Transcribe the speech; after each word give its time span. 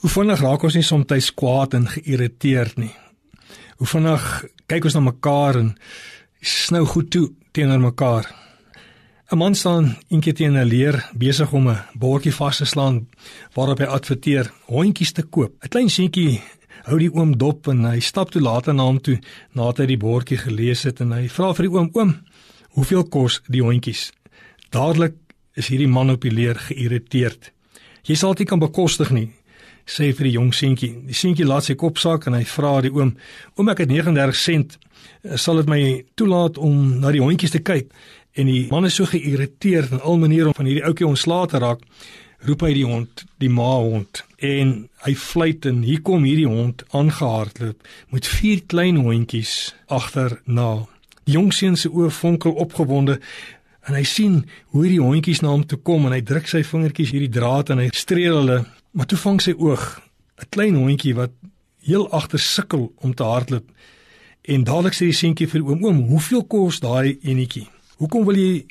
Hoe 0.00 0.08
vinnig 0.08 0.40
raak 0.40 0.62
ons 0.64 0.76
nie 0.78 0.86
soms 0.86 1.26
kwaad 1.36 1.74
en 1.76 1.86
geïrriteerd 1.92 2.78
nie. 2.80 2.92
Hoe 3.76 3.86
vinnig 3.86 4.28
kyk 4.64 4.86
ons 4.88 4.94
na 4.96 5.02
mekaar 5.04 5.58
en 5.60 5.74
snou 6.40 6.86
goed 6.88 7.10
toe 7.12 7.26
teenoor 7.52 7.82
mekaar. 7.82 8.24
'n 9.30 9.38
Man 9.38 9.54
staan 9.54 9.96
eendag 10.08 10.34
teen 10.34 10.56
'n 10.56 10.64
leer 10.64 10.96
besig 11.12 11.52
om 11.52 11.68
'n 11.68 11.82
bordjie 11.94 12.32
vas 12.32 12.56
te 12.56 12.64
slaan 12.64 13.08
waarop 13.54 13.78
hy 13.78 13.84
adverteer 13.84 14.50
hondjies 14.66 15.12
te 15.12 15.22
koop. 15.22 15.52
'n 15.62 15.68
Klein 15.68 15.90
seentjie 15.90 16.40
hou 16.84 16.98
die 16.98 17.12
oom 17.12 17.36
dop 17.36 17.68
en 17.68 17.84
hy 17.84 18.00
stap 18.00 18.30
toe 18.30 18.42
later 18.42 18.74
na 18.74 18.82
hom 18.82 19.00
toe 19.00 19.18
nadat 19.52 19.78
hy 19.78 19.86
die 19.86 20.04
bordjie 20.06 20.38
gelees 20.38 20.82
het 20.82 21.00
en 21.00 21.12
hy 21.12 21.28
vra 21.28 21.52
vir 21.52 21.66
die 21.68 21.74
oom: 21.76 21.90
"Oom, 21.92 22.16
hoeveel 22.70 23.04
kos 23.04 23.42
die 23.48 23.62
hondjies?" 23.62 24.12
Dadelik 24.70 25.14
is 25.54 25.68
hierdie 25.68 25.88
man 25.88 26.10
op 26.10 26.22
die 26.22 26.32
leer 26.32 26.54
geïrriteerd. 26.54 27.52
"Jy 28.02 28.14
sal 28.14 28.34
dit 28.34 28.48
kan 28.48 28.58
bekostig 28.58 29.10
nie," 29.10 29.30
sê 29.90 30.12
vir 30.16 30.28
die 30.28 30.36
jong 30.36 30.52
seentjie. 30.54 30.92
Die 31.08 31.16
seentjie 31.16 31.48
laat 31.48 31.66
sy 31.66 31.76
kop 31.78 31.98
sak 31.98 32.28
en 32.30 32.38
hy 32.38 32.44
vra 32.48 32.78
die 32.84 32.92
oom: 32.94 33.16
"Oom, 33.56 33.68
ek 33.72 33.84
het 33.84 33.90
39 33.90 34.36
sent. 34.36 34.78
Sal 35.36 35.56
dit 35.60 35.68
my 35.68 35.82
toelaat 36.14 36.58
om 36.58 37.00
na 37.00 37.10
die 37.10 37.22
hondjies 37.22 37.56
te 37.56 37.62
kyk?" 37.62 37.90
En 38.38 38.46
die 38.46 38.68
man 38.70 38.86
is 38.86 38.94
so 38.94 39.04
geïrriteerd 39.10 39.90
en 39.90 40.00
al 40.00 40.18
maniere 40.18 40.48
om 40.48 40.54
van 40.54 40.66
hierdie 40.66 40.86
ouetjie 40.86 41.06
ontslae 41.06 41.46
te 41.50 41.58
raak, 41.58 41.80
roep 42.46 42.62
hy 42.62 42.72
die 42.74 42.86
hond, 42.86 43.24
die 43.42 43.50
ma 43.52 43.72
hond, 43.82 44.22
en 44.38 44.88
hy 45.04 45.14
fluit 45.18 45.66
en 45.66 45.82
hier 45.84 46.00
kom 46.06 46.24
hierdie 46.24 46.48
hond 46.48 46.84
aangehardloop 46.96 47.88
met 48.14 48.30
vier 48.38 48.62
klein 48.66 49.00
hondjies 49.02 49.74
agterna. 49.88 50.86
Die 51.26 51.36
jong 51.36 51.50
seun 51.52 51.76
se 51.76 51.90
oë 51.90 52.12
fonkel 52.14 52.54
opgewonde 52.62 53.18
en 53.88 53.96
hy 53.96 54.04
sien 54.08 54.40
hoe 54.70 54.84
hierdie 54.84 55.02
hondjies 55.02 55.42
na 55.42 55.52
hom 55.52 55.66
toe 55.68 55.80
kom 55.84 56.06
en 56.06 56.14
hy 56.16 56.22
druk 56.24 56.48
sy 56.48 56.62
vingertjies 56.64 57.12
hierdie 57.14 57.32
draad 57.32 57.72
en 57.74 57.82
hy 57.82 57.90
streel 57.96 58.40
hulle 58.40 58.60
Maar 58.90 59.06
toe 59.06 59.18
vang 59.18 59.40
sy 59.42 59.54
oog 59.58 60.00
'n 60.40 60.48
klein 60.48 60.74
hondjie 60.74 61.14
wat 61.14 61.30
heel 61.82 62.10
agter 62.10 62.38
sukkel 62.38 62.92
om 62.96 63.14
te 63.14 63.22
hardloop. 63.22 63.70
En 64.42 64.64
dadelik 64.64 64.94
sê 64.94 65.04
die 65.10 65.12
seentjie 65.12 65.48
vir 65.48 65.62
oom: 65.64 65.84
"Oom, 65.84 66.00
hoeveel 66.08 66.44
kos 66.44 66.80
daai 66.80 67.18
enetjie? 67.22 67.68
Hoekom 67.96 68.24
wil 68.24 68.36
jy 68.36 68.66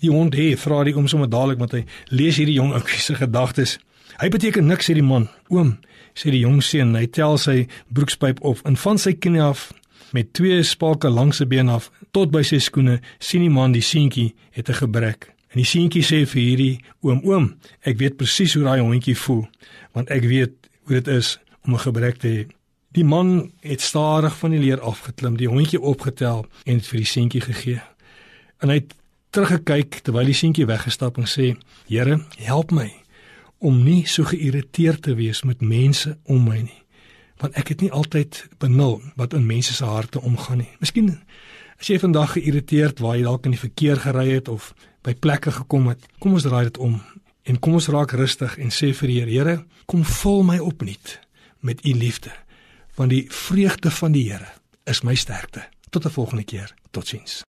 die 0.00 0.10
hond 0.10 0.34
hê?" 0.34 0.56
Vra 0.56 0.84
die 0.84 0.96
oom 0.96 1.08
sommer 1.08 1.28
dadelik 1.28 1.58
met 1.58 1.72
hy 1.72 1.84
lees 2.08 2.36
hierdie 2.36 2.54
jong 2.54 2.72
ouetjie 2.72 3.00
se 3.00 3.14
gedagtes. 3.14 3.78
"Hy 4.20 4.28
beteken 4.28 4.66
niks," 4.66 4.90
sê 4.90 4.94
die 4.94 5.02
man. 5.02 5.28
"Oom," 5.48 5.78
sê 6.14 6.30
die 6.30 6.44
jong 6.44 6.62
seun, 6.62 6.94
hy 6.94 7.06
tel 7.06 7.38
sy 7.38 7.66
broekspyp 7.92 8.40
op 8.40 8.60
en 8.64 8.76
van 8.76 8.98
sy 8.98 9.12
knie 9.12 9.42
af 9.42 9.72
met 10.12 10.32
twee 10.32 10.62
spake 10.62 11.08
langs 11.08 11.36
sy 11.36 11.46
been 11.46 11.68
af 11.68 11.90
tot 12.10 12.30
by 12.30 12.42
sy 12.42 12.58
skoene 12.58 13.00
sien 13.18 13.40
die 13.40 13.50
man 13.50 13.72
die 13.72 13.82
seentjie 13.82 14.34
het 14.50 14.68
'n 14.68 14.74
gebrek. 14.74 15.35
En 15.56 15.62
die 15.62 15.70
seentjie 15.70 16.02
sê 16.04 16.18
vir 16.28 16.42
hierdie 16.42 16.72
oom: 17.00 17.22
"Oom, 17.24 17.44
ek 17.80 17.96
weet 17.96 18.18
presies 18.20 18.54
hoe 18.54 18.64
daai 18.66 18.82
hondjie 18.84 19.16
voel, 19.16 19.46
want 19.96 20.10
ek 20.12 20.26
weet 20.28 20.68
hoe 20.84 20.98
dit 20.98 21.08
is 21.08 21.38
om 21.64 21.72
'n 21.72 21.80
gebrek 21.80 22.18
te 22.20 22.28
hê." 22.28 22.46
Die 22.92 23.04
man 23.04 23.52
het 23.62 23.80
stadig 23.80 24.36
van 24.36 24.50
die 24.50 24.60
leer 24.60 24.80
afgeklim, 24.80 25.36
die 25.36 25.48
hondjie 25.48 25.80
opgetel 25.80 26.44
en 26.66 26.80
vir 26.80 26.96
die 26.98 27.06
seentjie 27.08 27.40
gegee. 27.40 27.80
En 28.60 28.68
hy 28.68 28.74
het 28.74 28.94
teruggekyk 29.30 30.00
terwyl 30.04 30.26
die 30.26 30.34
seentjie 30.34 30.66
weggestap 30.66 31.16
en 31.16 31.24
sê: 31.24 31.56
"Here, 31.88 32.20
help 32.36 32.70
my 32.70 32.92
om 33.58 33.84
nie 33.84 34.06
so 34.06 34.24
geïrriteerd 34.24 35.02
te 35.02 35.14
wees 35.14 35.42
met 35.42 35.60
mense 35.60 36.18
om 36.24 36.44
my 36.44 36.60
nie, 36.60 36.82
want 37.40 37.54
ek 37.56 37.68
het 37.68 37.80
nie 37.80 37.92
altyd 37.92 38.48
benul 38.58 39.00
wat 39.16 39.32
in 39.32 39.46
mense 39.46 39.74
se 39.74 39.84
harte 39.84 40.20
omgaan 40.20 40.58
nie. 40.58 40.76
Miskien 40.80 41.22
as 41.80 41.88
jy 41.88 41.98
vandag 41.98 42.32
geïrriteerd 42.32 43.00
waar 43.00 43.16
jy 43.16 43.22
dalk 43.22 43.44
in 43.44 43.50
die 43.50 43.60
verkeer 43.60 43.96
gery 43.96 44.30
het 44.30 44.48
of 44.48 44.74
by 45.06 45.14
plekke 45.14 45.52
gekom 45.54 45.90
het. 45.92 46.02
Kom 46.18 46.34
ons 46.34 46.46
draai 46.46 46.66
dit 46.68 46.80
om 46.82 46.98
en 47.46 47.58
kom 47.62 47.78
ons 47.78 47.90
raak 47.94 48.16
rustig 48.18 48.56
en 48.58 48.72
sê 48.74 48.90
vir 48.90 49.12
die 49.12 49.18
Here, 49.20 49.30
Here, 49.30 49.56
kom 49.86 50.02
vul 50.02 50.42
my 50.42 50.58
opnuut 50.58 51.18
met 51.62 51.84
u 51.86 51.94
liefde. 51.94 52.32
Want 52.98 53.14
die 53.14 53.26
vreugde 53.30 53.90
van 53.90 54.16
die 54.16 54.26
Here 54.30 54.48
is 54.84 55.04
my 55.06 55.14
sterkte. 55.14 55.68
Tot 55.90 56.06
'n 56.06 56.10
volgende 56.10 56.44
keer. 56.44 56.74
Totsiens. 56.90 57.44